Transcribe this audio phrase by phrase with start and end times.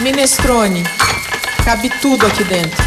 [0.00, 0.84] Minestrone.
[1.64, 2.84] Cabe tudo aqui dentro.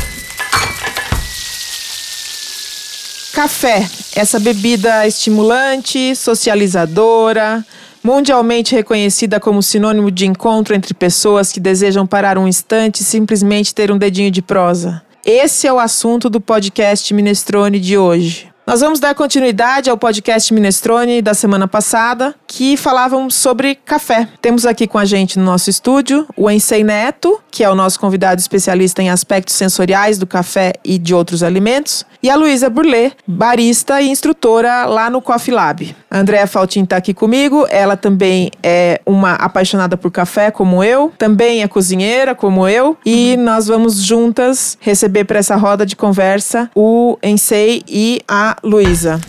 [3.34, 7.66] Café, essa bebida estimulante, socializadora,
[8.02, 13.76] mundialmente reconhecida como sinônimo de encontro entre pessoas que desejam parar um instante e simplesmente
[13.76, 15.02] ter um dedinho de prosa.
[15.26, 18.50] Esse é o assunto do podcast Minestrone de hoje.
[18.66, 24.28] Nós vamos dar continuidade ao podcast Minestrone da semana passada, que falávamos sobre café.
[24.42, 27.98] Temos aqui com a gente no nosso estúdio o Ensei Neto, que é o nosso
[27.98, 33.16] convidado especialista em aspectos sensoriais do café e de outros alimentos, e a Luísa Burlet,
[33.26, 35.96] barista e instrutora lá no Coffee Lab.
[36.10, 41.14] A Andréa Faltin está aqui comigo, ela também é uma apaixonada por café, como eu,
[41.18, 46.70] também é cozinheira, como eu, e nós vamos juntas receber para essa roda de conversa
[46.76, 49.22] o Ensei e a Luísa.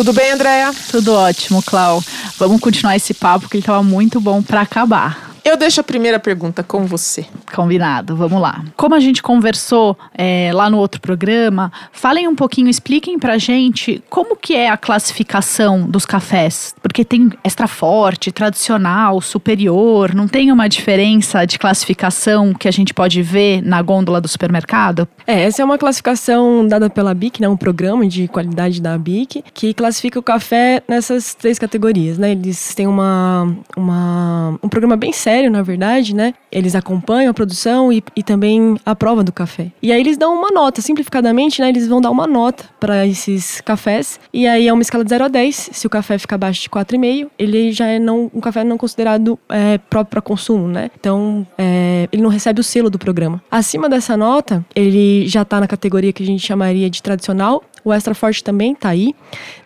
[0.00, 0.72] Tudo bem, Andréa?
[0.90, 2.02] Tudo ótimo, Clau.
[2.38, 5.29] Vamos continuar esse papo que ele estava muito bom para acabar.
[5.50, 7.26] Eu deixo a primeira pergunta com você.
[7.52, 8.64] Combinado, vamos lá.
[8.76, 14.00] Como a gente conversou é, lá no outro programa, falem um pouquinho, expliquem pra gente
[14.08, 16.72] como que é a classificação dos cafés.
[16.80, 22.94] Porque tem extra forte, tradicional, superior, não tem uma diferença de classificação que a gente
[22.94, 25.08] pode ver na gôndola do supermercado?
[25.26, 29.42] É, essa é uma classificação dada pela BIC, né, um programa de qualidade da BIC,
[29.52, 32.30] que classifica o café nessas três categorias, né?
[32.30, 36.34] Eles têm uma, uma, um programa bem sério sério, na verdade, né?
[36.52, 39.68] Eles acompanham a produção e, e também a prova do café.
[39.80, 41.70] E aí eles dão uma nota, simplificadamente, né?
[41.70, 44.20] Eles vão dar uma nota para esses cafés.
[44.32, 45.70] E aí é uma escala de 0 a 10.
[45.72, 49.38] Se o café fica abaixo de 4,5, ele já é não, um café não considerado
[49.48, 50.90] é, próprio para consumo, né?
[50.98, 53.42] Então, é, ele não recebe o selo do programa.
[53.50, 57.92] Acima dessa nota, ele já está na categoria que a gente chamaria de tradicional o
[57.92, 59.14] extra forte também tá aí.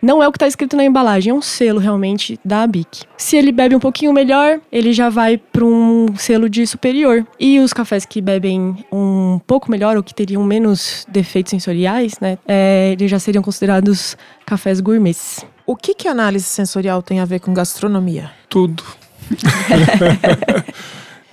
[0.00, 3.04] Não é o que está escrito na embalagem, é um selo realmente da BIC.
[3.16, 7.26] Se ele bebe um pouquinho melhor, ele já vai para um selo de superior.
[7.38, 12.38] E os cafés que bebem um pouco melhor ou que teriam menos defeitos sensoriais, né,
[12.46, 14.16] é, eles já seriam considerados
[14.46, 15.44] cafés gourmets.
[15.66, 18.30] O que, que a análise sensorial tem a ver com gastronomia?
[18.48, 18.84] Tudo.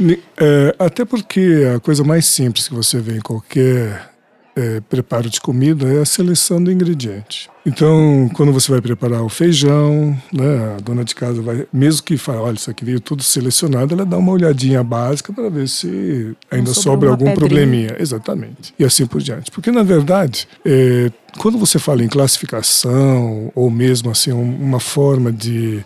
[0.40, 4.11] é, até porque a coisa mais simples que você vê em qualquer
[4.56, 7.50] é, preparo de comida é a seleção do ingrediente.
[7.66, 12.18] Então, quando você vai preparar o feijão, né, a dona de casa vai, mesmo que
[12.18, 16.36] fale, olha, isso aqui veio tudo selecionado, ela dá uma olhadinha básica para ver se
[16.50, 17.36] ainda sobra algum pedrinha.
[17.36, 17.96] probleminha.
[18.00, 18.74] Exatamente.
[18.80, 19.52] E assim por diante.
[19.52, 25.84] Porque, na verdade, é, quando você fala em classificação, ou mesmo assim, uma forma de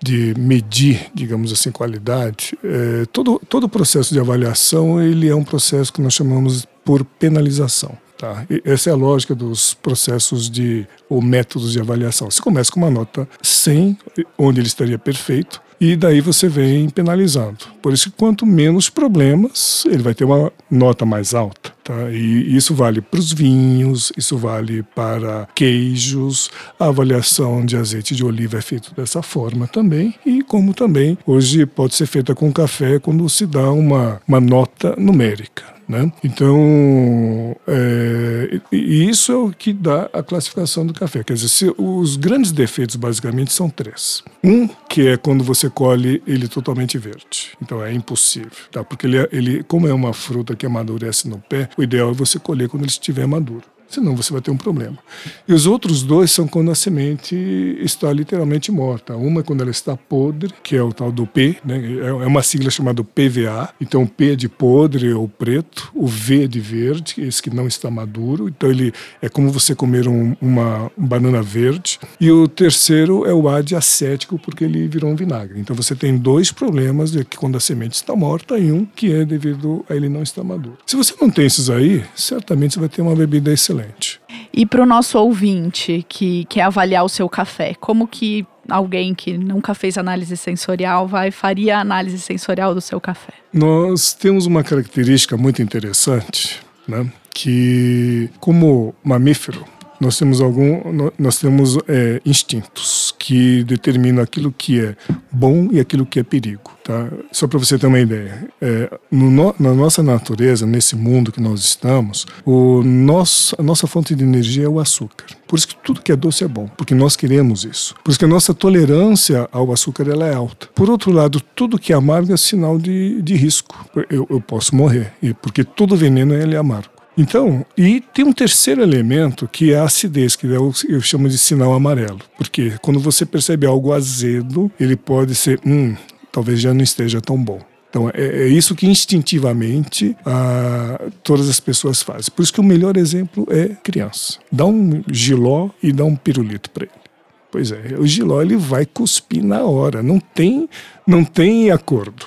[0.00, 5.42] de medir, digamos assim, qualidade, é, todo, todo o processo de avaliação ele é um
[5.42, 7.98] processo que nós chamamos por penalização.
[8.18, 8.44] Tá?
[8.64, 12.28] Essa é a lógica dos processos de ou métodos de avaliação.
[12.28, 13.96] Você começa com uma nota 100,
[14.36, 17.58] onde ele estaria perfeito, e daí você vem penalizando.
[17.80, 21.77] Por isso quanto menos problemas, ele vai ter uma nota mais alta.
[21.88, 22.10] Tá?
[22.10, 28.22] E isso vale para os vinhos, isso vale para queijos, a avaliação de azeite de
[28.22, 32.98] oliva é feita dessa forma também, e como também hoje pode ser feita com café
[32.98, 35.78] quando se dá uma, uma nota numérica.
[35.88, 36.12] Né?
[36.22, 41.24] Então, é, isso é o que dá a classificação do café.
[41.24, 44.22] Quer dizer, se, os grandes defeitos basicamente são três.
[44.44, 47.52] Um, que é quando você colhe ele totalmente verde.
[47.62, 48.84] Então é impossível, tá?
[48.84, 52.12] Porque ele, é, ele, como é uma fruta que amadurece no pé, o ideal é
[52.12, 54.98] você colher quando ele estiver maduro senão você vai ter um problema.
[55.46, 57.34] E os outros dois são quando a semente
[57.80, 59.16] está literalmente morta.
[59.16, 61.80] Uma é quando ela está podre, que é o tal do P, né?
[62.04, 63.70] é uma sigla chamada PVA.
[63.80, 67.66] Então, P é de podre ou preto, o V é de verde, esse que não
[67.66, 68.48] está maduro.
[68.48, 71.98] Então, ele é como você comer um, uma banana verde.
[72.20, 75.58] E o terceiro é o A de acético, porque ele virou um vinagre.
[75.58, 79.12] Então, você tem dois problemas de que quando a semente está morta e um que
[79.12, 80.78] é devido a ele não estar maduro.
[80.86, 84.20] Se você não tem esses aí, certamente você vai ter uma bebida excelente excelente.
[84.52, 89.36] E para o nosso ouvinte que quer avaliar o seu café, como que alguém que
[89.38, 93.32] nunca fez análise sensorial vai faria a análise sensorial do seu café?
[93.52, 97.10] Nós temos uma característica muito interessante, né?
[97.34, 99.64] Que como mamífero
[100.00, 104.96] nós temos algum nós temos é, instintos que determinam aquilo que é
[105.30, 107.08] bom e aquilo que é perigo tá?
[107.30, 111.60] Só para você ter uma ideia é, no, na nossa natureza nesse mundo que nós
[111.60, 115.26] estamos o nosso a nossa fonte de energia é o açúcar.
[115.46, 117.94] Por isso que tudo que é doce é bom porque nós queremos isso.
[118.02, 120.68] Por isso que a nossa tolerância ao açúcar ela é alta.
[120.74, 123.76] Por outro lado tudo que é amargo é sinal de, de risco.
[124.08, 125.12] Eu, eu posso morrer
[125.42, 129.82] porque todo veneno ele é amargo então, e tem um terceiro elemento que é a
[129.82, 132.20] acidez, que eu, eu chamo de sinal amarelo.
[132.36, 135.96] Porque quando você percebe algo azedo, ele pode ser, hum,
[136.30, 137.60] talvez já não esteja tão bom.
[137.90, 142.30] Então, é, é isso que instintivamente ah, todas as pessoas fazem.
[142.36, 144.38] Por isso que o melhor exemplo é criança.
[144.52, 147.07] Dá um giló e dá um pirulito para ele.
[147.50, 150.68] Pois é, o giló ele vai cuspir na hora, não tem,
[151.06, 152.26] não tem acordo.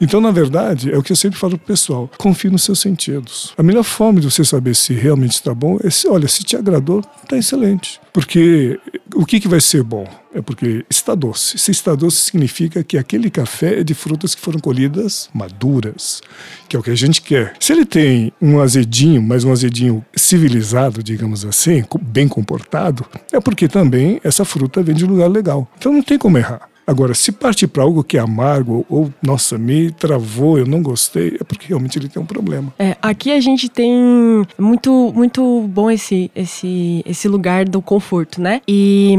[0.00, 3.52] Então, na verdade, é o que eu sempre falo pro pessoal: confie nos seus sentidos.
[3.56, 6.56] A melhor forma de você saber se realmente está bom é se, olha, se te
[6.56, 8.00] agradou, está excelente.
[8.12, 8.78] Porque
[9.14, 10.06] o que, que vai ser bom?
[10.36, 11.56] É porque está doce.
[11.56, 16.20] Se está doce, significa que aquele café é de frutas que foram colhidas maduras,
[16.68, 17.54] que é o que a gente quer.
[17.58, 23.66] Se ele tem um azedinho, mas um azedinho civilizado, digamos assim, bem comportado, é porque
[23.66, 25.66] também essa fruta vem de um lugar legal.
[25.78, 26.68] Então não tem como errar.
[26.86, 31.38] Agora, se partir para algo que é amargo ou, nossa, me travou, eu não gostei,
[31.40, 32.72] é porque realmente ele tem um problema.
[32.78, 38.60] É, aqui a gente tem muito, muito bom esse, esse, esse lugar do conforto, né?
[38.68, 39.18] E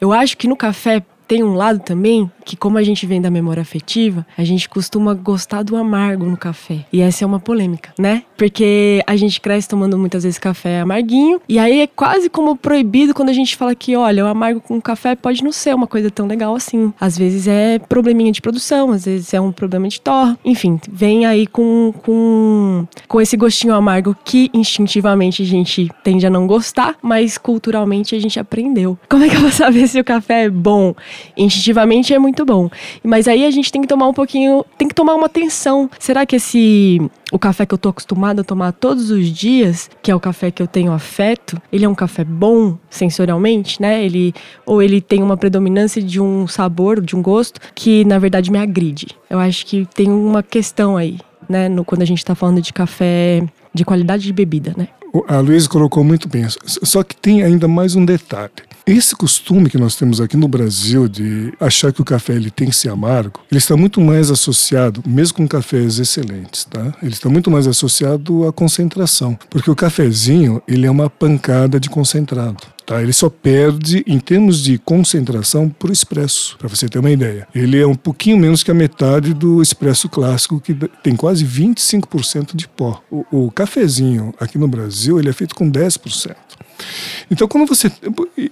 [0.00, 3.30] eu acho que no café tem um lado também que, como a gente vem da
[3.30, 6.86] memória afetiva, a gente costuma gostar do amargo no café.
[6.90, 8.22] E essa é uma polêmica, né?
[8.38, 13.12] Porque a gente cresce tomando muitas vezes café amarguinho, e aí é quase como proibido
[13.12, 16.10] quando a gente fala que, olha, o amargo com café pode não ser uma coisa
[16.10, 16.90] tão legal assim.
[16.98, 20.34] Às vezes é probleminha de produção, às vezes é um problema de torre.
[20.42, 26.30] Enfim, vem aí com, com, com esse gostinho amargo que instintivamente a gente tende a
[26.30, 28.98] não gostar, mas culturalmente a gente aprendeu.
[29.06, 30.94] Como é que eu vou saber se o café é bom?
[31.36, 32.70] Instintivamente é muito bom.
[33.02, 35.90] Mas aí a gente tem que tomar um pouquinho, tem que tomar uma atenção.
[35.98, 37.00] Será que esse
[37.30, 40.50] o café que eu tô acostumado a tomar todos os dias, que é o café
[40.50, 44.04] que eu tenho afeto, ele é um café bom sensorialmente, né?
[44.04, 48.50] Ele ou ele tem uma predominância de um sabor, de um gosto que na verdade
[48.50, 49.08] me agride.
[49.28, 51.18] Eu acho que tem uma questão aí,
[51.48, 53.42] né, no, quando a gente tá falando de café
[53.74, 54.88] de qualidade de bebida, né?
[55.26, 56.46] A Luísa colocou muito bem.
[56.64, 58.50] Só que tem ainda mais um detalhe.
[58.88, 62.70] Esse costume que nós temos aqui no Brasil de achar que o café ele tem
[62.70, 66.94] que ser amargo, ele está muito mais associado, mesmo com cafés excelentes, tá?
[67.02, 71.90] Ele está muito mais associado à concentração, porque o cafezinho ele é uma pancada de
[71.90, 72.66] concentrado.
[72.86, 73.02] Tá?
[73.02, 77.46] Ele só perde em termos de concentração para o expresso, para você ter uma ideia.
[77.54, 82.56] Ele é um pouquinho menos que a metade do expresso clássico, que tem quase 25%
[82.56, 83.02] de pó.
[83.10, 86.34] O, o cafezinho aqui no Brasil ele é feito com 10%.
[87.30, 87.90] Então, quando você.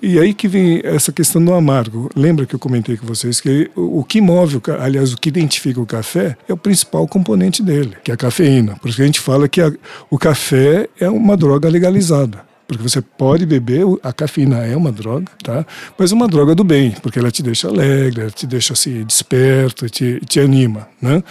[0.02, 2.10] E aí que vem essa questão do amargo.
[2.14, 5.86] Lembra que eu comentei com vocês que o, que move, aliás, o que identifica o
[5.86, 8.76] café é o principal componente dele, que é a cafeína.
[8.76, 9.72] Por isso que a gente fala que a,
[10.10, 15.26] o café é uma droga legalizada porque você pode beber, a cafeína é uma droga,
[15.42, 15.64] tá?
[15.96, 19.88] Mas uma droga do bem, porque ela te deixa alegre, ela te deixa assim, desperto,
[19.88, 21.22] te, te anima, né?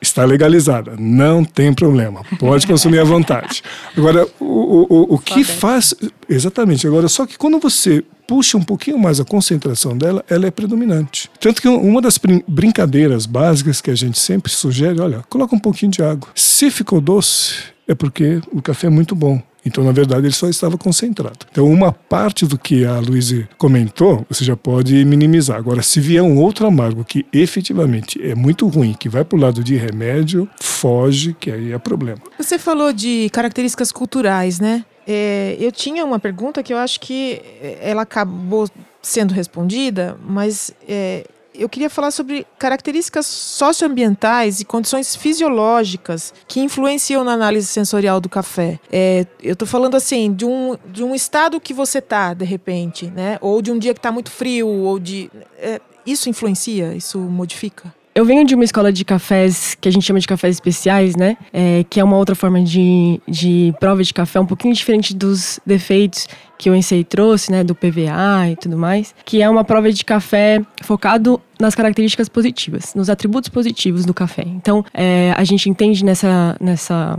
[0.00, 3.62] Está legalizada, não tem problema, pode consumir à vontade.
[3.96, 5.94] Agora, o, o, o que faz.
[6.28, 10.50] Exatamente, agora, só que quando você puxa um pouquinho mais a concentração dela, ela é
[10.50, 11.30] predominante.
[11.38, 12.18] Tanto que uma das
[12.48, 16.28] brincadeiras básicas que a gente sempre sugere, olha, coloca um pouquinho de água.
[16.34, 17.54] Se ficou doce,
[17.86, 19.42] é porque o café é muito bom.
[19.64, 21.38] Então, na verdade, ele só estava concentrado.
[21.50, 25.56] Então, uma parte do que a Luísa comentou, você já pode minimizar.
[25.56, 29.40] Agora, se vier um outro amargo que efetivamente é muito ruim, que vai para o
[29.40, 32.20] lado de remédio, foge, que aí é problema.
[32.38, 34.84] Você falou de características culturais, né?
[35.06, 37.40] É, eu tinha uma pergunta que eu acho que
[37.80, 38.68] ela acabou
[39.02, 47.22] sendo respondida, mas é, eu queria falar sobre características socioambientais e condições fisiológicas que influenciam
[47.22, 48.78] na análise sensorial do café.
[48.90, 53.06] É, eu estou falando assim de um, de um estado que você está de repente,
[53.06, 53.38] né?
[53.40, 57.94] Ou de um dia que está muito frio, ou de é, isso influencia, isso modifica.
[58.14, 61.36] Eu venho de uma escola de cafés que a gente chama de cafés especiais, né?
[61.52, 65.58] É, que é uma outra forma de, de prova de café, um pouquinho diferente dos
[65.66, 67.64] defeitos que o Ensei trouxe, né?
[67.64, 69.12] Do PVA e tudo mais.
[69.24, 74.44] Que é uma prova de café focado nas características positivas, nos atributos positivos do café.
[74.46, 77.18] Então, é, a gente entende nessa, nessa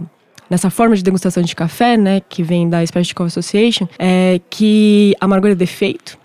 [0.50, 5.16] nessa forma de degustação de café, né, que vem da Specialty Coffee Association, é que
[5.20, 6.20] a amargura é defeito,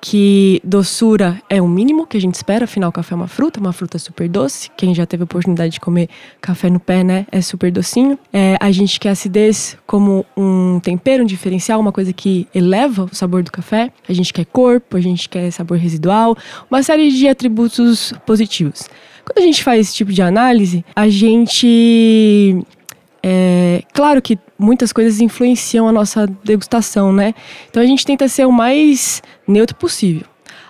[0.00, 3.72] que doçura é o mínimo que a gente espera, afinal café é uma fruta, uma
[3.72, 4.70] fruta super doce.
[4.76, 6.08] Quem já teve a oportunidade de comer
[6.40, 8.18] café no pé, né, é super docinho.
[8.32, 13.14] É, a gente quer acidez como um tempero, um diferencial, uma coisa que eleva o
[13.14, 13.90] sabor do café.
[14.08, 16.36] A gente quer corpo, a gente quer sabor residual,
[16.70, 18.88] uma série de atributos positivos.
[19.24, 22.64] Quando a gente faz esse tipo de análise, a gente
[23.22, 27.34] é, claro que muitas coisas influenciam a nossa degustação, né?
[27.68, 30.26] Então a gente tenta ser o mais neutro possível.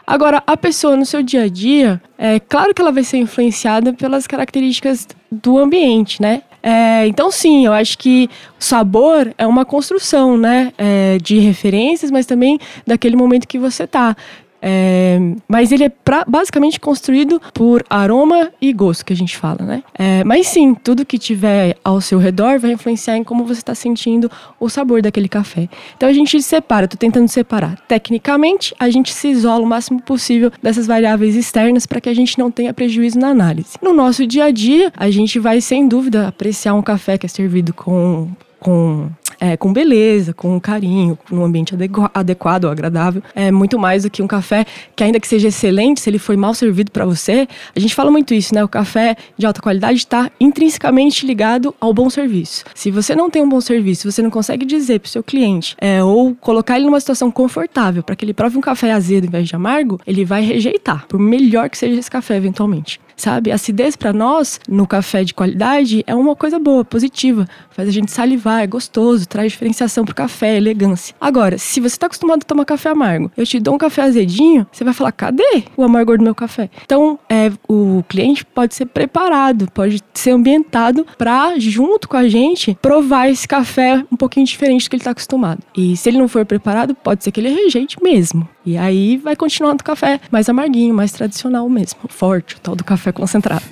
[0.07, 3.93] Agora, a pessoa no seu dia a dia, é claro que ela vai ser influenciada
[3.93, 6.43] pelas características do ambiente, né?
[6.63, 8.29] É, então, sim, eu acho que
[8.59, 10.73] o sabor é uma construção, né?
[10.79, 14.17] É, de referências, mas também daquele momento que você tá.
[14.61, 19.65] É, mas ele é pra, basicamente construído por aroma e gosto, que a gente fala,
[19.65, 19.83] né?
[19.95, 23.75] É, mas sim, tudo que tiver ao seu redor vai influenciar em como você está
[23.75, 25.69] sentindo o sabor daquele café.
[25.97, 27.79] Então a gente separa, tô tentando separar.
[27.87, 32.39] Tecnicamente, a gente se isola o máximo possível dessas variáveis externas para que a gente
[32.39, 33.77] não tenha prejuízo na análise.
[33.83, 37.29] No nosso dia a dia, a gente vai sem dúvida apreciar um café que é
[37.29, 38.29] servido com
[38.61, 39.09] com
[39.41, 41.75] é, com beleza, com carinho, num ambiente
[42.15, 43.23] adequado, agradável.
[43.35, 46.37] É muito mais do que um café que, ainda que seja excelente, se ele foi
[46.37, 48.63] mal servido para você, a gente fala muito isso, né?
[48.63, 52.65] O café de alta qualidade está intrinsecamente ligado ao bom serviço.
[52.75, 55.77] Se você não tem um bom serviço, você não consegue dizer para o seu cliente
[55.81, 59.31] é, ou colocar ele numa situação confortável para que ele prove um café azedo em
[59.31, 63.53] vez de amargo, ele vai rejeitar, por melhor que seja esse café eventualmente sabe?
[63.53, 67.47] Acidez para nós, no café de qualidade, é uma coisa boa, positiva.
[67.71, 71.15] Faz a gente salivar, é gostoso, traz diferenciação pro café, elegância.
[71.21, 74.67] Agora, se você tá acostumado a tomar café amargo, eu te dou um café azedinho,
[74.73, 76.71] você vai falar, cadê o amargor do meu café?
[76.85, 82.77] Então, é, o cliente pode ser preparado, pode ser ambientado para, junto com a gente,
[82.81, 85.61] provar esse café um pouquinho diferente do que ele tá acostumado.
[85.77, 88.49] E se ele não for preparado, pode ser que ele rejeite mesmo.
[88.69, 92.85] E aí vai continuar do café mais amarguinho, mais tradicional mesmo, forte, o tal do
[92.85, 93.65] café concentrado.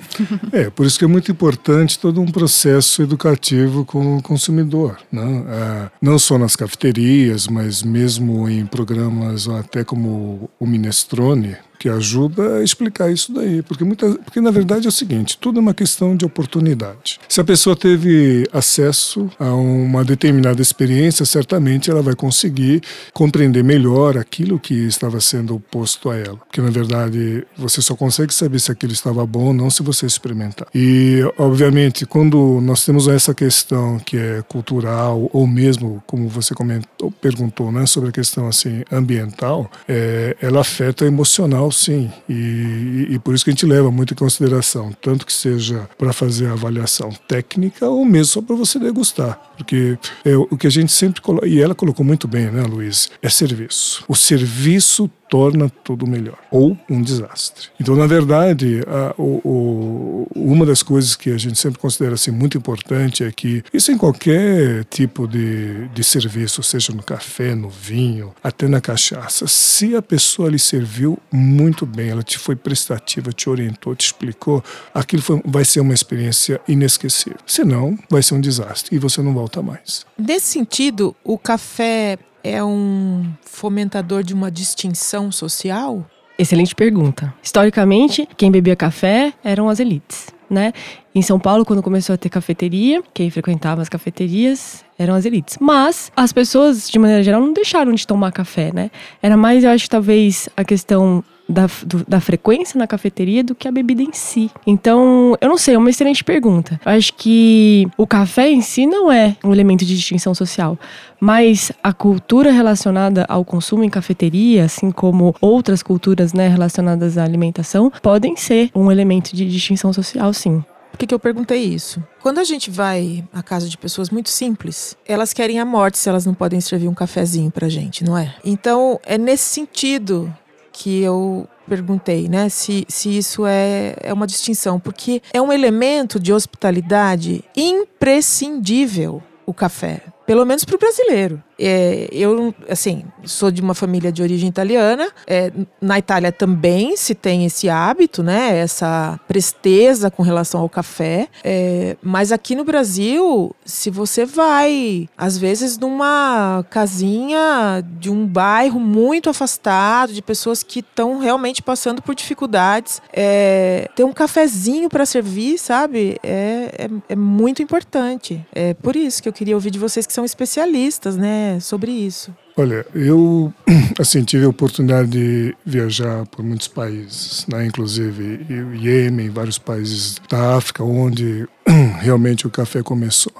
[0.51, 4.97] É, por isso que é muito importante todo um processo educativo com o consumidor.
[5.11, 5.43] Né?
[5.47, 12.57] É, não só nas cafeterias, mas mesmo em programas até como o Minestrone, que ajuda
[12.57, 13.61] a explicar isso daí.
[13.61, 17.19] Porque, muita, porque, na verdade, é o seguinte: tudo é uma questão de oportunidade.
[17.27, 22.81] Se a pessoa teve acesso a uma determinada experiência, certamente ela vai conseguir
[23.13, 26.37] compreender melhor aquilo que estava sendo posto a ela.
[26.37, 30.05] Porque, na verdade, você só consegue saber se aquilo estava bom ou não se você
[30.05, 30.67] experimentar.
[30.73, 37.11] E, obviamente, quando nós temos essa questão que é cultural, ou mesmo, como você comentou,
[37.11, 42.11] perguntou, né, sobre a questão assim, ambiental, é, ela afeta emocional sim.
[42.27, 46.13] E, e, por isso que a gente leva muito em consideração, tanto que seja para
[46.13, 49.39] fazer a avaliação técnica ou mesmo só para você degustar.
[49.57, 53.09] Porque é, o que a gente sempre coloca, e ela colocou muito bem, né, Luiz?
[53.21, 54.03] É serviço.
[54.07, 57.69] O serviço torna tudo melhor ou um desastre.
[57.79, 62.31] Então, na verdade, a, o, o, uma das coisas que a gente sempre considera assim
[62.31, 67.69] muito importante é que isso em qualquer tipo de, de serviço, seja no café, no
[67.69, 73.31] vinho, até na cachaça, se a pessoa lhe serviu muito bem, ela te foi prestativa,
[73.31, 77.39] te orientou, te explicou, aquilo foi, vai ser uma experiência inesquecível.
[77.45, 80.05] Senão, vai ser um desastre e você não volta mais.
[80.17, 86.05] Nesse sentido, o café é um fomentador de uma distinção social?
[86.37, 87.33] Excelente pergunta.
[87.41, 90.71] Historicamente, quem bebia café eram as elites, né?
[91.13, 95.57] Em São Paulo, quando começou a ter cafeteria, quem frequentava as cafeterias eram as elites.
[95.59, 98.91] Mas as pessoas, de maneira geral, não deixaram de tomar café, né?
[99.21, 103.67] Era mais, eu acho, talvez a questão da, do, da frequência na cafeteria do que
[103.67, 104.51] a bebida em si.
[104.65, 106.79] Então, eu não sei, é uma excelente pergunta.
[106.85, 110.77] Eu acho que o café em si não é um elemento de distinção social,
[111.19, 117.23] mas a cultura relacionada ao consumo em cafeteria, assim como outras culturas né, relacionadas à
[117.23, 120.63] alimentação, podem ser um elemento de distinção social, sim.
[120.91, 122.03] Por que, que eu perguntei isso?
[122.23, 126.09] Quando a gente vai à casa de pessoas muito simples, elas querem a morte se
[126.09, 128.33] elas não podem servir um cafezinho pra gente, não é?
[128.43, 130.33] Então, é nesse sentido
[130.77, 136.19] que eu perguntei, né, se, se isso é, é uma distinção, porque é um elemento
[136.19, 141.41] de hospitalidade imprescindível o café, pelo menos para o brasileiro.
[141.57, 145.09] É, eu, assim, sou de uma família de origem italiana.
[145.25, 148.57] É, na Itália também se tem esse hábito, né?
[148.57, 151.29] Essa presteza com relação ao café.
[151.43, 158.81] É, mas aqui no Brasil, se você vai, às vezes, numa casinha de um bairro
[158.81, 165.05] muito afastado, de pessoas que estão realmente passando por dificuldades, é, ter um cafezinho para
[165.05, 166.17] servir, sabe?
[166.21, 168.45] É, é, é muito importante.
[168.53, 171.59] É por isso que eu queria ouvir de vocês que são especialistas, né?
[171.59, 172.35] sobre isso?
[172.57, 173.53] Olha, eu
[173.99, 177.67] assim tive a oportunidade de viajar por muitos países, né?
[177.67, 181.47] inclusive o Iêmen, vários países da África, onde
[182.01, 183.31] realmente o café começou.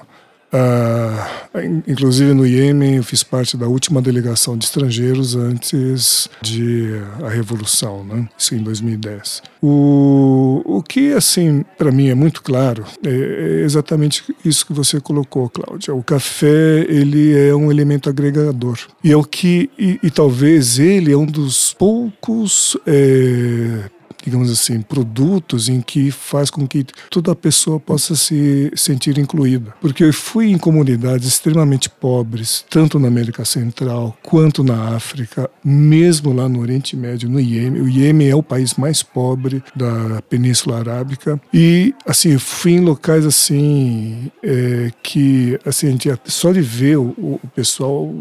[0.50, 6.88] Uh, inclusive no Iêmen eu fiz parte da última delegação de estrangeiros antes de
[7.22, 8.26] a revolução, né?
[8.36, 9.42] Isso em 2010.
[9.60, 15.00] O, o que assim para mim é muito claro é, é exatamente isso que você
[15.00, 15.94] colocou, Cláudia.
[15.94, 21.12] O café ele é um elemento agregador e é o que e, e talvez ele
[21.12, 23.90] é um dos poucos é,
[24.24, 29.74] digamos assim, produtos em que faz com que toda pessoa possa se sentir incluída.
[29.80, 36.32] Porque eu fui em comunidades extremamente pobres, tanto na América Central quanto na África, mesmo
[36.32, 37.82] lá no Oriente Médio, no Iêmen.
[37.82, 41.40] O Iêmen é o país mais pobre da Península Arábica.
[41.52, 47.14] E, assim, fui em locais assim é, que, assim, a gente, só de ver o,
[47.18, 48.12] o pessoal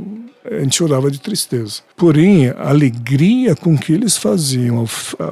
[0.58, 1.82] a gente chorava de tristeza.
[1.96, 4.86] Porém, a alegria com que eles faziam,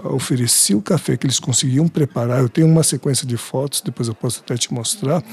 [0.05, 4.15] ofereciam o café que eles conseguiam preparar, eu tenho uma sequência de fotos, depois eu
[4.15, 5.23] posso até te mostrar,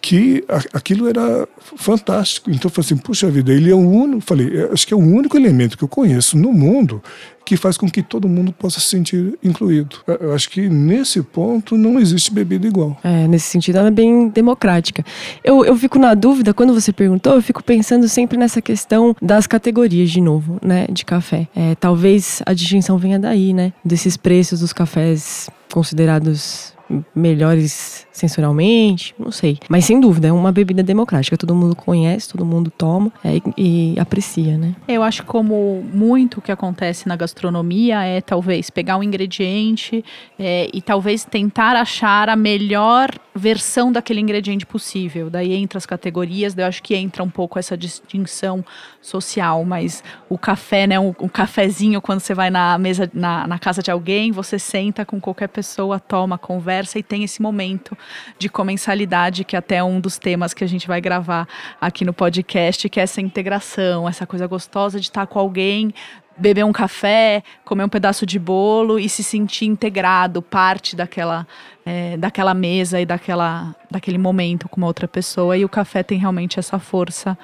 [0.00, 2.50] que aquilo era fantástico.
[2.50, 5.00] Então eu falei assim, puxa vida, ele é o único, falei, acho que é o
[5.00, 7.02] único elemento que eu conheço no mundo
[7.44, 9.96] que faz com que todo mundo possa se sentir incluído.
[10.20, 12.96] Eu acho que nesse ponto não existe bebida igual.
[13.02, 15.04] É, nesse sentido ela é bem democrática.
[15.42, 19.48] Eu, eu fico na dúvida, quando você perguntou, eu fico pensando sempre nessa questão das
[19.48, 21.48] categorias de novo, né, de café.
[21.54, 26.72] É, talvez a distinção venha daí, né, desses preços dos cafés considerados
[27.14, 29.58] melhores sensorialmente, não sei.
[29.68, 31.36] Mas sem dúvida, é uma bebida democrática.
[31.36, 34.74] Todo mundo conhece, todo mundo toma é, e, aprecia, né?
[34.86, 40.04] Eu acho como muito o que acontece na gastronomia é talvez pegar um ingrediente
[40.38, 45.30] é, e talvez tentar achar a melhor versão daquele ingrediente possível.
[45.30, 48.64] Daí entra as categorias, eu acho que entra um pouco essa distinção
[49.00, 53.58] social, mas o café, né, um, um cafezinho quando você vai na mesa, na, na
[53.58, 57.96] casa de alguém, você senta com qualquer pessoa, toma, conversa e tem esse momento
[58.38, 61.48] de comensalidade, que é até um dos temas que a gente vai gravar
[61.80, 65.94] aqui no podcast, que é essa integração, essa coisa gostosa de estar com alguém
[66.40, 71.46] beber um café, comer um pedaço de bolo e se sentir integrado, parte daquela,
[71.84, 75.56] é, daquela mesa e daquela, daquele momento com uma outra pessoa.
[75.56, 77.36] E o café tem realmente essa força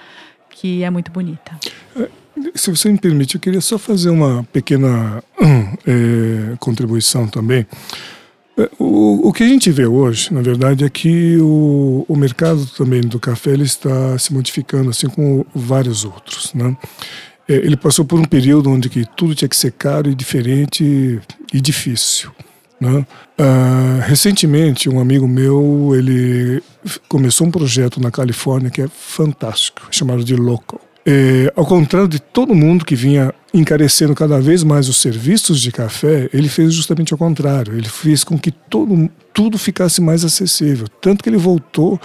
[0.49, 1.53] que é muito bonita.
[2.55, 5.23] Se você me permite, eu queria só fazer uma pequena
[5.87, 7.67] é, contribuição também.
[8.59, 12.65] É, o, o que a gente vê hoje, na verdade, é que o, o mercado
[12.67, 16.55] também do café ele está se modificando, assim como vários outros.
[16.55, 16.75] Né?
[17.49, 21.21] É, ele passou por um período onde que tudo tinha que ser caro e diferente
[21.53, 22.31] e difícil.
[22.81, 23.07] Né?
[23.39, 26.63] Uh, recentemente, um amigo meu ele
[27.09, 30.81] começou um projeto na Califórnia que é fantástico, chamado de Local.
[31.09, 35.71] É, ao contrário de todo mundo que vinha encarecendo cada vez mais os serviços de
[35.71, 37.75] café, ele fez justamente o contrário.
[37.75, 40.89] Ele fez com que todo, tudo ficasse mais acessível.
[41.01, 42.01] Tanto que ele voltou.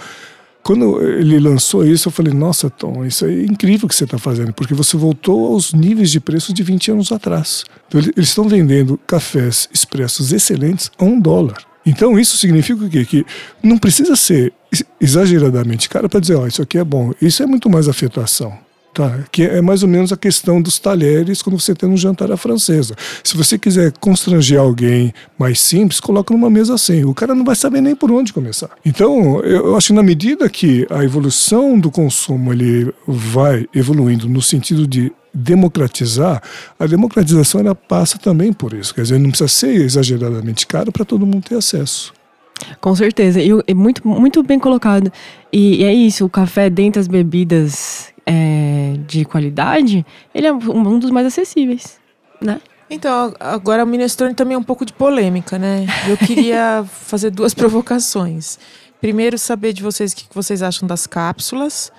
[0.62, 4.52] Quando ele lançou isso, eu falei: Nossa, Tom, isso é incrível que você está fazendo,
[4.52, 7.64] porque você voltou aos níveis de preço de 20 anos atrás.
[7.88, 11.58] Então, eles estão vendendo cafés expressos excelentes a um dólar.
[11.84, 13.04] Então isso significa o quê?
[13.04, 13.26] Que
[13.62, 14.52] não precisa ser
[15.00, 17.12] exageradamente caro para dizer, ó, oh, isso aqui é bom.
[17.20, 18.56] Isso é muito mais afetação.
[18.94, 22.30] Tá, que é mais ou menos a questão dos talheres quando você tem um jantar
[22.30, 22.94] à francesa.
[23.24, 27.02] Se você quiser constranger alguém mais simples, coloca numa mesa assim.
[27.02, 28.68] O cara não vai saber nem por onde começar.
[28.84, 34.42] Então, eu acho que na medida que a evolução do consumo ele vai evoluindo no
[34.42, 36.42] sentido de democratizar,
[36.78, 38.94] a democratização ela passa também por isso.
[38.94, 42.12] Quer dizer, não precisa ser exageradamente caro para todo mundo ter acesso.
[42.80, 45.10] Com certeza, e, muito, muito bem colocado.
[45.52, 50.98] E, e, é isso, o café dentre as bebidas é, de qualidade, ele é um
[50.98, 51.98] dos mais acessíveis,
[52.40, 52.60] né?
[52.88, 55.86] Então, agora o minestrone também é um pouco de polêmica, né?
[56.08, 58.58] Eu queria fazer duas provocações.
[59.00, 61.90] Primeiro, saber de vocês o que vocês acham das cápsulas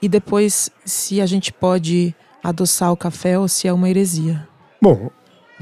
[0.00, 4.46] e depois se a gente pode adoçar o café ou se é uma heresia.
[4.80, 5.10] Bom,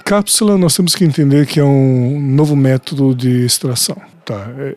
[0.05, 4.49] cápsula nós temos que entender que é um novo método de extração, tá?
[4.59, 4.77] É,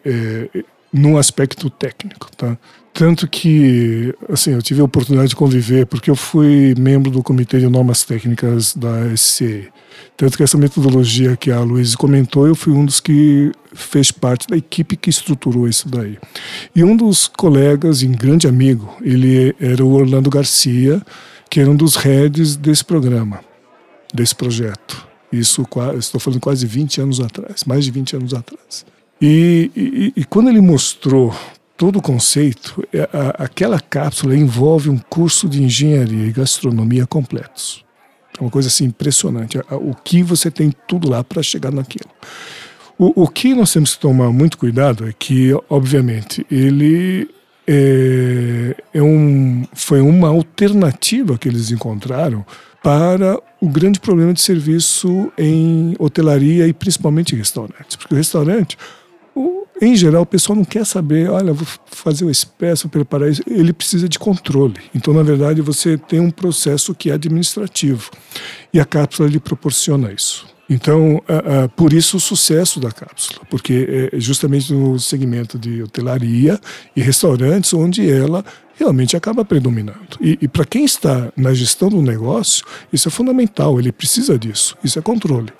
[0.55, 2.57] é, num aspecto técnico, tá?
[2.97, 7.59] Tanto que, assim, eu tive a oportunidade de conviver, porque eu fui membro do Comitê
[7.59, 9.67] de Normas Técnicas da SCE.
[10.17, 14.47] Tanto que essa metodologia que a Luiz comentou, eu fui um dos que fez parte
[14.47, 16.17] da equipe que estruturou isso daí.
[16.75, 20.99] E um dos colegas, um grande amigo, ele era o Orlando Garcia,
[21.51, 23.41] que era um dos heads desse programa,
[24.11, 25.07] desse projeto.
[25.31, 25.63] Isso,
[25.99, 28.87] estou falando quase 20 anos atrás, mais de 20 anos atrás.
[29.21, 31.31] E, e, e quando ele mostrou
[31.77, 37.85] todo o conceito, é, aquela cápsula envolve um curso de engenharia e gastronomia completos.
[38.37, 39.57] É uma coisa assim impressionante.
[39.71, 42.09] O que você tem tudo lá para chegar naquilo.
[42.97, 47.29] O, o, que nós temos que tomar muito cuidado é que, obviamente, ele
[47.67, 52.43] é, é um, foi uma alternativa que eles encontraram
[52.81, 57.95] para o grande problema de serviço em hotelaria e principalmente em restaurantes.
[57.95, 58.77] Porque o restaurante,
[59.81, 63.43] em geral, o pessoal não quer saber, olha, vou fazer o expresso, preparar isso.
[63.47, 64.75] Ele precisa de controle.
[64.93, 68.09] Então, na verdade, você tem um processo que é administrativo.
[68.73, 70.47] E a cápsula lhe proporciona isso.
[70.69, 75.81] Então, uh, uh, por isso o sucesso da cápsula, porque é justamente no segmento de
[75.81, 76.59] hotelaria
[76.93, 78.43] e restaurantes onde ela
[78.75, 80.17] realmente acaba predominando.
[80.19, 84.77] E, e para quem está na gestão do negócio, isso é fundamental, ele precisa disso,
[84.83, 85.53] isso é controle.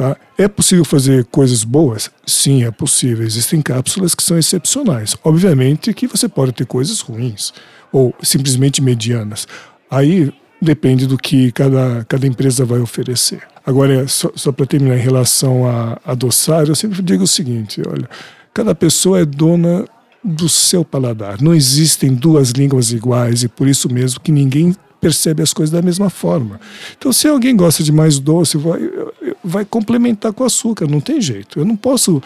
[0.00, 0.16] Tá?
[0.38, 2.10] É possível fazer coisas boas?
[2.26, 3.26] Sim, é possível.
[3.26, 5.14] Existem cápsulas que são excepcionais.
[5.22, 7.52] Obviamente que você pode ter coisas ruins
[7.92, 9.46] ou simplesmente medianas.
[9.90, 13.42] Aí depende do que cada, cada empresa vai oferecer.
[13.66, 18.08] Agora, só, só para terminar em relação a adoçar, eu sempre digo o seguinte: olha,
[18.54, 19.84] cada pessoa é dona
[20.24, 21.42] do seu paladar.
[21.42, 25.82] Não existem duas línguas iguais e por isso mesmo que ninguém percebe as coisas da
[25.82, 26.60] mesma forma.
[26.96, 28.80] Então, se alguém gosta de mais doce, vai,
[29.42, 31.58] vai complementar com açúcar, não tem jeito.
[31.58, 32.22] Eu não posso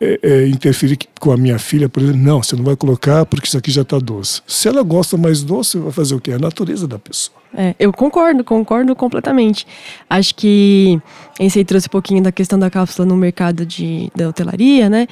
[0.00, 3.46] é, é, interferir com a minha filha, por exemplo, não, você não vai colocar porque
[3.46, 4.42] isso aqui já está doce.
[4.46, 6.32] Se ela gosta mais doce, vai fazer o quê?
[6.32, 7.36] É a natureza da pessoa.
[7.54, 9.66] É, eu concordo, concordo completamente.
[10.10, 11.00] Acho que
[11.40, 15.06] esse aí trouxe um pouquinho da questão da cápsula no mercado de, da hotelaria, né?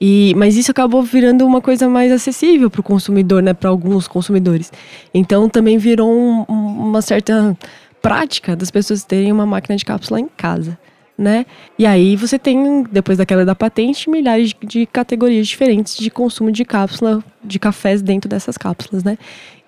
[0.00, 3.52] E, mas isso acabou virando uma coisa mais acessível para o consumidor, né?
[3.52, 4.72] Para alguns consumidores.
[5.12, 7.54] Então também virou um, uma certa
[8.00, 10.78] prática das pessoas terem uma máquina de cápsula em casa
[11.20, 11.44] né?
[11.78, 16.50] E aí você tem, depois da queda da patente, milhares de, categorias diferentes de consumo
[16.50, 19.18] de cápsula, de cafés dentro dessas cápsulas, né?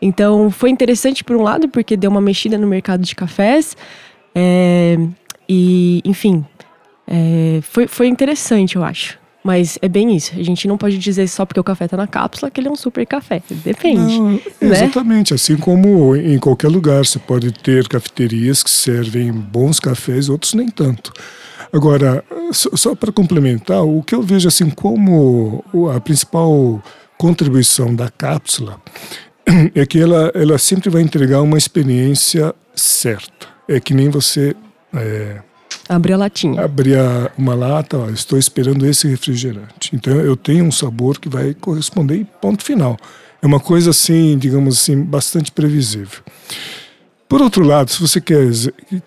[0.00, 3.76] Então foi interessante por um lado, porque deu uma mexida no mercado de cafés.
[4.34, 4.96] É,
[5.46, 6.42] e, enfim,
[7.06, 9.18] é, foi, foi interessante, eu acho.
[9.42, 10.32] Mas é bem isso.
[10.38, 12.70] A gente não pode dizer só porque o café está na cápsula que ele é
[12.70, 13.42] um super café.
[13.50, 14.18] Depende.
[14.18, 14.40] Não, né?
[14.60, 15.34] Exatamente.
[15.34, 20.68] Assim como em qualquer lugar, você pode ter cafeterias que servem bons cafés, outros nem
[20.68, 21.12] tanto.
[21.72, 26.82] Agora, só, só para complementar, o que eu vejo assim como a principal
[27.18, 28.80] contribuição da cápsula
[29.74, 33.48] é que ela, ela sempre vai entregar uma experiência certa.
[33.68, 34.54] É que nem você.
[34.94, 35.40] É,
[35.88, 36.62] Abrir a latinha.
[36.62, 36.98] Abrir
[37.36, 39.90] uma lata, ó, estou esperando esse refrigerante.
[39.92, 42.96] Então eu tenho um sabor que vai corresponder e ponto final.
[43.40, 46.20] É uma coisa assim, digamos assim, bastante previsível.
[47.32, 48.46] Por outro lado, se você quer,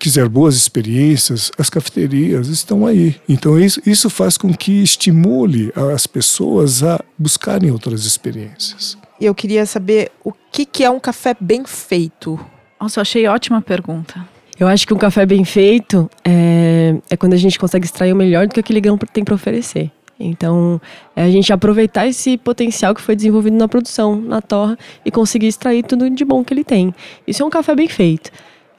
[0.00, 3.14] quiser boas experiências, as cafeterias estão aí.
[3.28, 8.98] Então isso, isso faz com que estimule as pessoas a buscarem outras experiências.
[9.20, 12.38] Eu queria saber o que, que é um café bem feito.
[12.80, 14.28] Nossa, eu achei ótima pergunta.
[14.58, 18.16] Eu acho que um café bem feito é, é quando a gente consegue extrair o
[18.16, 19.90] melhor do que aquele grão tem para oferecer.
[20.18, 20.80] Então,
[21.14, 25.46] é a gente aproveitar esse potencial que foi desenvolvido na produção, na torra, e conseguir
[25.46, 26.94] extrair tudo de bom que ele tem.
[27.26, 28.30] Isso é um café bem feito.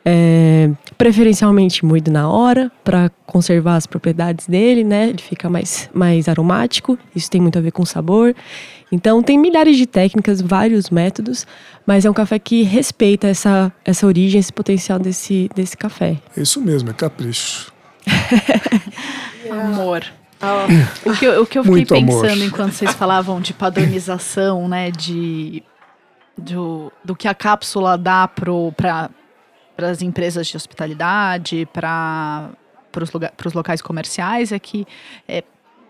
[0.10, 5.10] É, preferencialmente moído na hora, para conservar as propriedades dele, né?
[5.10, 8.34] Ele fica mais, mais aromático, isso tem muito a ver com o sabor.
[8.90, 11.46] Então, tem milhares de técnicas, vários métodos,
[11.86, 16.16] mas é um café que respeita essa, essa origem, esse potencial desse, desse café.
[16.38, 17.74] É isso mesmo, é capricho.
[19.52, 20.06] Amor.
[20.42, 21.10] Oh.
[21.10, 22.46] O, que, eu, o que eu fiquei Muito pensando amor.
[22.46, 24.90] enquanto vocês falavam de padronização, né?
[24.90, 25.62] De,
[26.38, 29.10] do, do que a cápsula dá para
[29.86, 32.52] as empresas de hospitalidade, para
[33.46, 34.86] os locais comerciais, é que
[35.28, 35.44] é,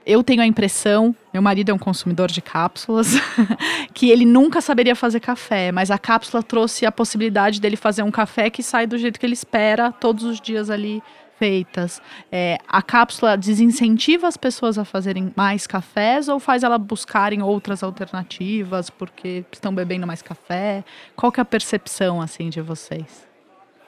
[0.06, 3.16] eu tenho a impressão, meu marido é um consumidor de cápsulas,
[3.94, 8.12] que ele nunca saberia fazer café, mas a cápsula trouxe a possibilidade dele fazer um
[8.12, 11.04] café que sai do jeito que ele espera todos os dias ali
[11.38, 12.02] feitas.
[12.32, 17.84] É, a cápsula desincentiva as pessoas a fazerem mais cafés ou faz ela buscarem outras
[17.84, 20.86] alternativas porque estão bebendo mais café?
[21.18, 23.27] Qual que é a percepção assim de vocês?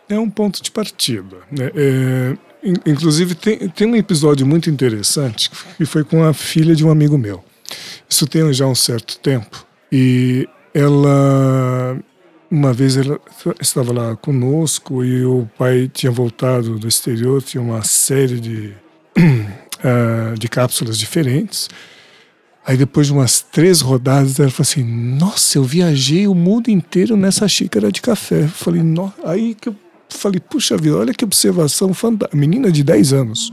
[0.10, 1.38] É um ponto de partida.
[1.52, 1.72] Né?
[1.76, 2.38] É,
[2.86, 7.18] inclusive tem, tem um episódio muito interessante que foi com a filha de um amigo
[7.18, 7.44] meu.
[8.10, 11.98] Isso tem já um certo tempo e ela
[12.50, 13.20] uma vez ela
[13.62, 18.74] estava lá conosco e o pai tinha voltado do exterior, tinha uma série de,
[19.16, 21.70] uh, de cápsulas diferentes.
[22.66, 27.16] Aí depois de umas três rodadas, ela falou assim: Nossa, eu viajei o mundo inteiro
[27.16, 28.44] nessa xícara de café.
[28.44, 29.14] Eu falei, no...
[29.24, 29.76] aí que eu
[30.18, 32.38] falei, puxa vida, olha que observação fantástica.
[32.38, 33.52] Menina de 10 anos.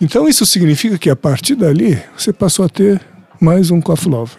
[0.00, 3.00] Então isso significa que a partir dali você passou a ter
[3.40, 4.36] mais um coffee lover.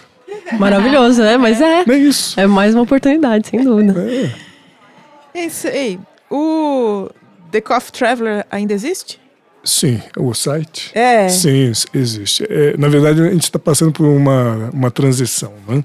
[0.59, 1.37] Maravilhoso, né?
[1.37, 1.83] Mas é.
[1.87, 2.39] É isso.
[2.39, 3.95] É mais uma oportunidade, sem dúvida.
[3.99, 5.45] É.
[5.45, 7.09] Isso, ei, o
[7.51, 9.19] The Coffee Traveler ainda existe?
[9.63, 10.91] Sim, o site.
[10.93, 11.27] É.
[11.27, 12.45] Sim, existe.
[12.47, 15.83] É, na verdade, a gente está passando por uma, uma transição, né?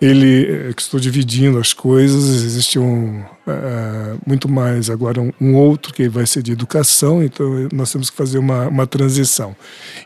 [0.00, 5.56] Ele é, que estou dividindo as coisas existe um uh, muito mais agora um, um,
[5.56, 9.56] outro que vai ser de educação então nós temos que fazer uma, uma transição.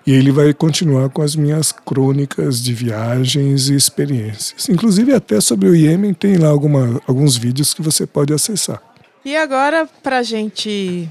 [0.06, 4.68] E ele vai continuar com as minhas crônicas de viagens e experiências.
[4.68, 8.82] Inclusive até sobre o Iêmen tem lá alguma, alguns vídeos que você pode acessar.
[9.24, 11.08] E agora para gente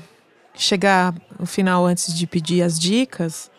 [0.56, 3.50] chegar no final antes de pedir as dicas,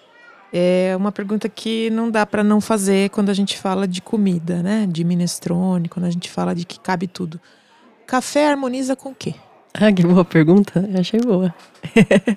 [0.53, 4.62] é uma pergunta que não dá para não fazer quando a gente fala de comida,
[4.62, 4.87] né?
[4.88, 7.41] De minestrone, quando a gente fala de que cabe tudo.
[8.07, 9.35] Café harmoniza com o quê?
[9.73, 10.87] Ah, que boa pergunta.
[10.93, 11.55] Eu achei boa.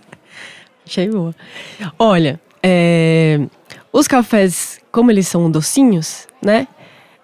[0.86, 1.36] achei boa.
[1.99, 3.45] Olha, é,
[3.91, 6.67] os cafés, como eles são docinhos, né?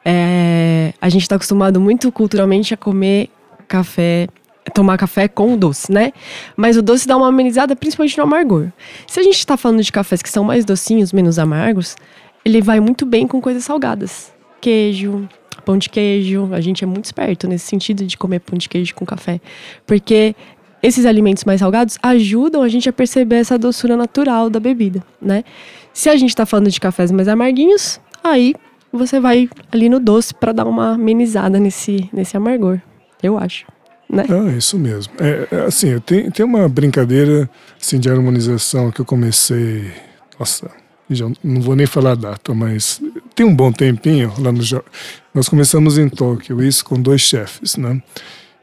[0.04, 3.30] É, a gente está acostumado muito culturalmente a comer
[3.68, 4.28] café
[4.74, 6.12] tomar café com doce, né?
[6.56, 8.68] Mas o doce dá uma amenizada principalmente no amargor.
[9.08, 11.96] Se a gente está falando de cafés que são mais docinhos, menos amargos,
[12.46, 14.32] ele vai muito bem com coisas salgadas.
[14.60, 15.28] Queijo,
[15.66, 16.50] pão de queijo.
[16.54, 19.42] A gente é muito esperto nesse sentido de comer pão de queijo com café.
[19.86, 20.36] Porque
[20.82, 25.44] esses alimentos mais salgados ajudam a gente a perceber essa doçura natural da bebida, né?
[25.94, 28.56] Se a gente está falando de cafés mais amarguinhos, aí
[28.92, 32.80] você vai ali no doce para dar uma amenizada nesse, nesse amargor,
[33.22, 33.66] eu acho
[34.12, 34.26] né?
[34.30, 35.14] Ah, isso mesmo.
[35.18, 37.50] É, é, assim, tem, tem uma brincadeira
[37.82, 39.90] assim, de harmonização que eu comecei.
[40.38, 40.70] Nossa,
[41.10, 43.02] já não vou nem falar a data, mas
[43.34, 44.62] tem um bom tempinho lá no.
[45.34, 48.02] Nós começamos em Tóquio, isso com dois chefes, né?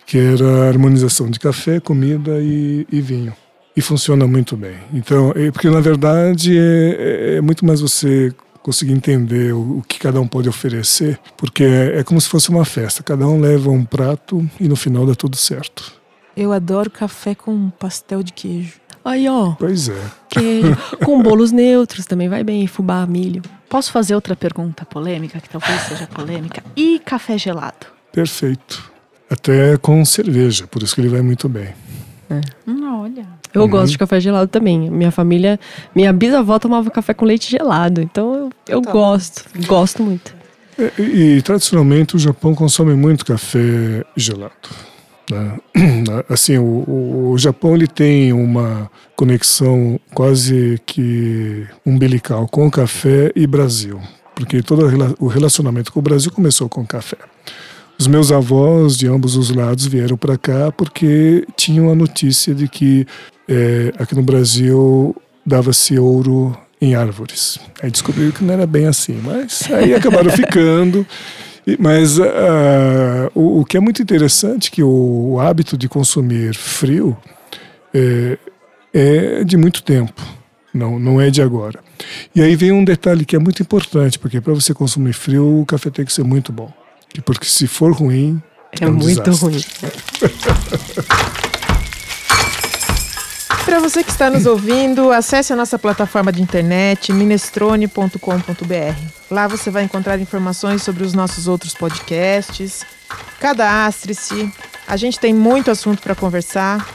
[0.07, 3.33] Que era harmonização de café, comida e, e vinho.
[3.75, 4.77] E funciona muito bem.
[4.93, 8.35] Então, é, porque na verdade é, é, é muito mais você
[8.69, 12.51] conseguir entender o, o, que cada um pode oferecer, porque é, é como se fosse
[12.51, 13.03] uma festa.
[13.03, 15.91] Cada um leva um prato e no final dá tudo certo.
[16.37, 18.75] Eu adoro café com pastel de queijo.
[19.03, 19.53] Aí, ó.
[19.53, 20.03] Pois é.
[20.29, 20.77] Queijo.
[21.03, 23.41] com bolos neutros também vai bem, fubá, milho.
[23.71, 26.63] Posso fazer outra pergunta polêmica, que talvez seja polêmica?
[26.77, 27.87] E café gelado?
[28.13, 28.93] Perfeito.
[29.31, 31.75] Até com cerveja, por isso que ele vai muito bem.
[32.29, 32.41] É.
[32.67, 33.38] Hum, olha.
[33.59, 33.71] Eu uhum.
[33.71, 34.91] gosto de café gelado também.
[34.91, 35.59] Minha família,
[35.95, 38.01] minha bisavó tomava café com leite gelado.
[38.01, 40.35] Então eu, eu tá gosto, gosto muito.
[40.99, 44.55] E, e, tradicionalmente o Japão consome muito café gelado.
[45.31, 45.59] Né?
[46.29, 53.47] Assim, o, o, Japão ele tem uma conexão quase que umbilical com o café e
[53.47, 54.01] Brasil,
[54.35, 54.87] porque todo
[55.19, 57.19] o relacionamento com o Brasil começou com o café.
[57.99, 62.69] Os meus avós de ambos os lados vieram para cá porque tinham a notícia de
[62.69, 63.07] que
[63.49, 67.59] é, aqui no Brasil dava-se ouro em árvores.
[67.83, 71.05] Aí descobriram que não era bem assim, mas aí acabaram ficando.
[71.79, 72.25] Mas uh,
[73.35, 77.17] o, o, que é muito interessante é que o, o hábito de consumir frio
[77.93, 78.39] é,
[78.95, 80.23] é, de muito tempo,
[80.73, 81.81] não, não é de agora.
[82.35, 85.67] E aí vem um detalhe que é muito importante, porque para você consumir frio, o
[85.67, 86.73] café tem que ser muito bom.
[87.25, 88.43] Porque se for ruim,
[88.81, 89.49] é, é um muito desastre.
[89.49, 89.61] ruim.
[93.65, 98.19] Para você que está nos ouvindo, acesse a nossa plataforma de internet minestrone.com.br.
[99.31, 102.87] Lá você vai encontrar informações sobre os nossos outros podcasts.
[103.39, 104.51] Cadastre-se.
[104.87, 106.89] A gente tem muito assunto para conversar.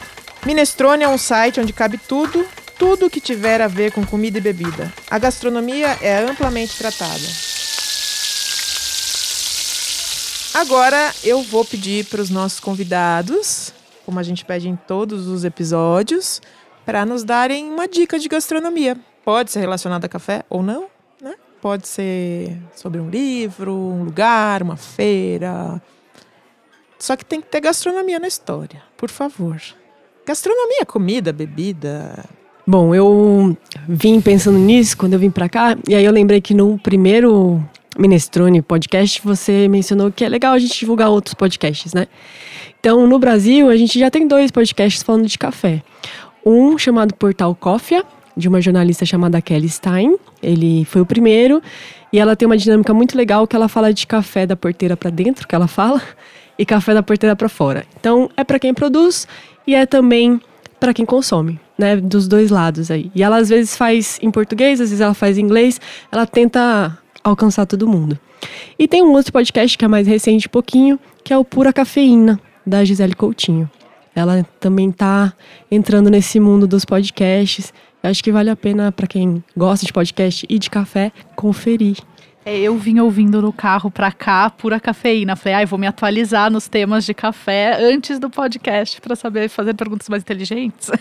[0.46, 2.44] Minestrone é um site onde cabe tudo,
[2.78, 4.92] tudo que tiver a ver com comida e bebida.
[5.12, 7.62] A gastronomia é amplamente tratada.
[10.54, 13.74] Agora eu vou pedir para os nossos convidados,
[14.06, 16.39] como a gente pede em todos os episódios,
[16.86, 18.96] para nos darem uma dica de gastronomia.
[19.26, 20.86] Pode ser relacionada a café ou não,
[21.20, 21.34] né?
[21.60, 25.82] Pode ser sobre um livro, um lugar, uma feira.
[27.00, 29.60] Só que tem que ter gastronomia na história, por favor.
[30.24, 32.24] Gastronomia, comida, bebida.
[32.66, 33.58] Bom, eu
[33.89, 37.62] vim pensando nisso quando eu vim para cá, e aí eu lembrei que no primeiro
[37.97, 42.08] Minestrone podcast você mencionou que é legal a gente divulgar outros podcasts, né?
[42.79, 45.82] Então, no Brasil, a gente já tem dois podcasts falando de café.
[46.45, 48.03] Um chamado Portal Cofia,
[48.36, 50.15] de uma jornalista chamada Kelly Stein.
[50.41, 51.62] Ele foi o primeiro
[52.12, 55.10] e ela tem uma dinâmica muito legal que ela fala de café da porteira para
[55.10, 56.01] dentro, que ela fala,
[56.58, 57.86] e café da porteira para fora.
[57.99, 59.27] Então, é para quem produz
[59.65, 60.41] e é também
[60.79, 63.10] para quem consome, né, dos dois lados aí.
[63.15, 65.79] E ela às vezes faz em português, às vezes ela faz em inglês,
[66.12, 68.20] ela tenta alcançar todo mundo.
[68.78, 71.72] E tem um outro podcast que é mais recente um pouquinho, que é o Pura
[71.72, 73.70] Cafeína, da Gisele Coutinho.
[74.16, 75.34] Ela também está
[75.72, 77.74] entrando nesse mundo dos podcasts.
[78.02, 81.98] Eu acho que vale a pena para quem gosta de podcast e de café conferir.
[82.46, 85.36] É, eu vim ouvindo no carro para cá pura cafeína.
[85.36, 89.48] Falei, ai, ah, vou me atualizar nos temas de café antes do podcast para saber
[89.48, 90.92] fazer perguntas mais inteligentes.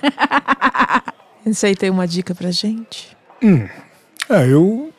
[1.44, 3.16] Você aí tem uma dica pra gente?
[3.42, 3.66] Hum.
[4.30, 4.91] É, eu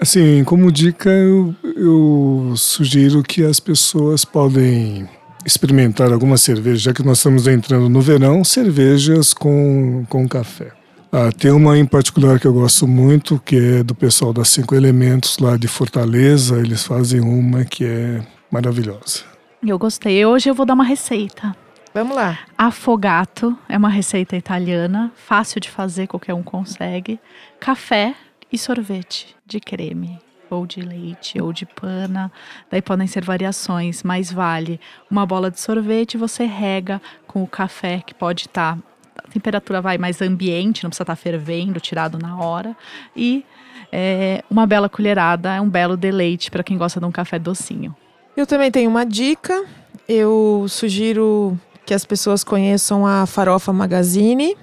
[0.00, 5.08] assim, como dica, eu, eu sugiro que as pessoas podem
[5.44, 10.72] experimentar alguma cerveja, já que nós estamos entrando no verão, cervejas com, com café.
[11.10, 14.74] Ah, tem uma em particular que eu gosto muito, que é do pessoal das Cinco
[14.74, 16.58] Elementos, lá de Fortaleza.
[16.58, 19.22] Eles fazem uma que é maravilhosa.
[19.66, 20.24] Eu gostei.
[20.26, 21.56] Hoje eu vou dar uma receita.
[21.94, 22.38] Vamos lá.
[22.56, 27.18] Afogato é uma receita italiana, fácil de fazer, qualquer um consegue.
[27.58, 28.14] Café
[28.52, 30.18] e sorvete de creme
[30.50, 32.32] ou de leite ou de pana.
[32.70, 34.80] Daí podem ser variações, mas vale
[35.10, 38.82] uma bola de sorvete, você rega com o café que pode estar tá,
[39.24, 42.76] a temperatura vai mais ambiente, não precisa estar tá fervendo, tirado na hora
[43.14, 43.44] e
[43.92, 47.94] é, uma bela colherada, é um belo deleite para quem gosta de um café docinho.
[48.36, 49.64] Eu também tenho uma dica.
[50.08, 54.56] Eu sugiro que as pessoas conheçam a Farofa Magazine,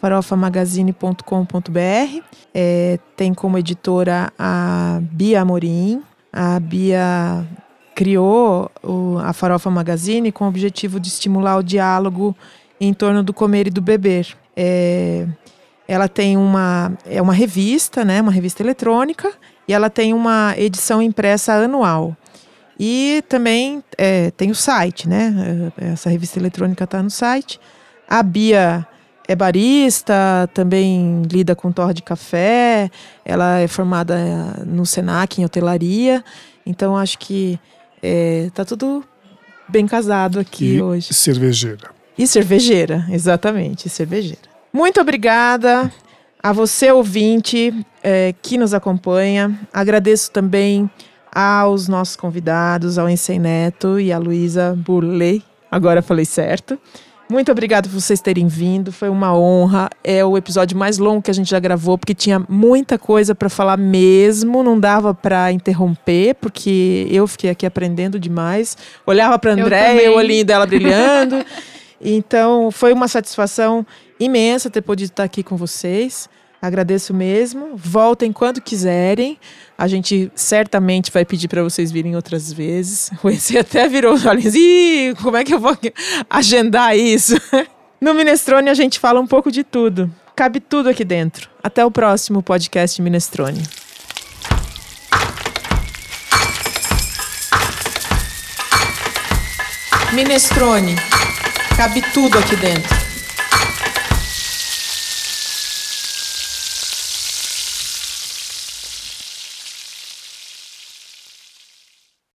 [0.00, 2.22] farofamagazine.com.br.
[2.54, 6.02] É, tem como editora a Bia Amorim.
[6.32, 7.46] A Bia
[7.94, 12.34] criou o, a Farofa Magazine com o objetivo de estimular o diálogo
[12.80, 14.28] em torno do comer e do beber.
[14.56, 15.26] É,
[15.86, 19.30] ela tem uma é uma revista, né, uma revista eletrônica,
[19.68, 22.16] e ela tem uma edição impressa anual.
[22.78, 25.70] E também é, tem o site, né?
[25.76, 27.60] Essa revista eletrônica está no site.
[28.08, 28.86] A Bia
[29.30, 32.90] é barista, também lida com torre de café,
[33.24, 36.24] ela é formada é, no Senac, em hotelaria.
[36.66, 37.56] Então acho que
[38.02, 39.04] está é, tudo
[39.68, 41.14] bem casado aqui e hoje.
[41.14, 41.92] Cervejeira.
[42.18, 44.50] E cervejeira, exatamente, cervejeira.
[44.72, 45.92] Muito obrigada
[46.42, 49.56] a você, ouvinte, é, que nos acompanha.
[49.72, 50.90] Agradeço também
[51.32, 55.40] aos nossos convidados, ao Ensei Neto e à Luísa Burley.
[55.70, 56.76] Agora falei certo.
[57.30, 59.88] Muito obrigada por vocês terem vindo, foi uma honra.
[60.02, 63.48] É o episódio mais longo que a gente já gravou, porque tinha muita coisa para
[63.48, 68.76] falar mesmo, não dava para interromper, porque eu fiquei aqui aprendendo demais.
[69.06, 71.44] Olhava para André, o olhinho dela brilhando.
[72.02, 73.86] então, foi uma satisfação
[74.18, 76.28] imensa ter podido estar aqui com vocês.
[76.62, 77.74] Agradeço mesmo.
[77.74, 79.38] Voltem quando quiserem.
[79.78, 83.10] A gente certamente vai pedir para vocês virem outras vezes.
[83.24, 84.54] O EC até virou os olhos.
[84.54, 85.76] Ih, como é que eu vou
[86.28, 87.34] agendar isso?
[88.00, 90.10] No Minestrone a gente fala um pouco de tudo.
[90.34, 91.50] Cabe tudo aqui dentro.
[91.62, 93.62] Até o próximo podcast Minestrone.
[100.14, 100.96] Minestrone.
[101.76, 103.09] Cabe tudo aqui dentro.